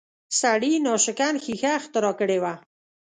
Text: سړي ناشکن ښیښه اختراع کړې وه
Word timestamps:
سړي 0.39 0.73
ناشکن 0.85 1.35
ښیښه 1.43 1.71
اختراع 1.79 2.13
کړې 2.19 2.37
وه 2.43 2.53